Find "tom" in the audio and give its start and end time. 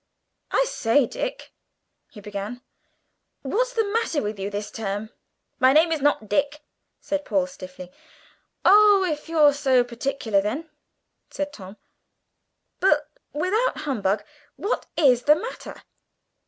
11.53-11.77